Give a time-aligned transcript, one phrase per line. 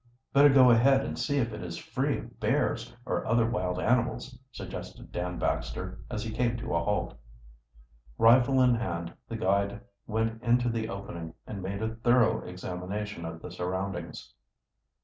[0.33, 4.35] "Better go ahead and see if it is free of bears or other wild animals,"
[4.51, 7.15] suggested Dan Baxter, as he came to a halt.
[8.17, 13.43] Rifle in hand the guide went into the opening, and made a thorough examination of
[13.43, 14.33] the surroundings.